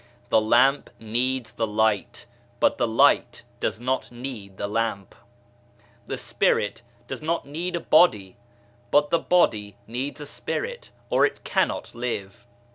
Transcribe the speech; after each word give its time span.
The 0.29 0.41
lamp 0.41 0.89
needs 0.99 1.53
the 1.53 1.67
light, 1.67 2.25
but 2.59 2.79
the 2.79 2.87
light 2.87 3.43
does 3.59 3.79
not 3.79 4.11
need 4.11 4.57
the 4.57 4.67
lamp. 4.67 5.13
The 6.07 6.17
Spirit 6.17 6.81
does 7.07 7.21
not 7.21 7.45
need 7.45 7.75
a 7.75 7.79
body, 7.81 8.35
but 8.89 9.11
the 9.11 9.19
body 9.19 9.77
needs 9.85 10.27
Spirit, 10.27 10.89
or 11.11 11.23
it 11.23 11.43
cannot 11.43 11.93
live. 11.93 12.47